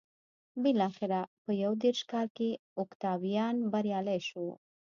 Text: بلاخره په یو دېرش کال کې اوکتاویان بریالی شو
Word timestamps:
بلاخره 0.63 1.21
په 1.43 1.51
یو 1.63 1.71
دېرش 1.83 2.01
کال 2.11 2.27
کې 2.37 2.49
اوکتاویان 2.79 3.55
بریالی 3.71 4.19
شو 4.29 4.45